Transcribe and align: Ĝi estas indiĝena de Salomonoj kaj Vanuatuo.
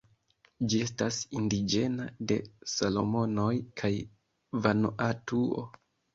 Ĝi 0.71 0.77
estas 0.85 1.19
indiĝena 1.39 2.07
de 2.31 2.39
Salomonoj 2.73 3.53
kaj 3.83 3.93
Vanuatuo. 4.67 5.71